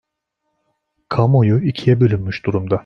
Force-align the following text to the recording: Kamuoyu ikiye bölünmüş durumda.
Kamuoyu 1.09 1.57
ikiye 1.63 1.99
bölünmüş 1.99 2.45
durumda. 2.45 2.79